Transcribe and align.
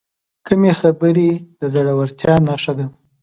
کمې 0.47 0.71
خبرې، 0.79 1.29
د 1.59 1.61
زړورتیا 1.73 2.35
نښه 2.47 2.73
ده. 2.77 2.85